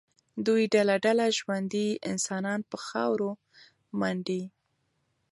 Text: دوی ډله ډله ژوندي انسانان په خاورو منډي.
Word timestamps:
دوی 0.45 0.63
ډله 0.73 0.95
ډله 1.05 1.25
ژوندي 1.37 1.87
انسانان 2.11 2.59
په 2.69 2.77
خاورو 2.85 3.29
منډي. 3.99 4.43